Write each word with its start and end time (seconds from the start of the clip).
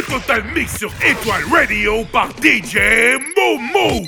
Le 0.00 0.06
Total 0.06 0.42
Mix 0.54 0.78
sur 0.78 0.90
Étoile 1.06 1.42
Radio 1.52 2.04
par 2.10 2.28
DJ 2.42 3.18
Momo. 3.36 4.06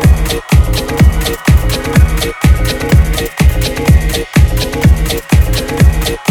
Thank 0.00 0.32
you. 6.18 6.27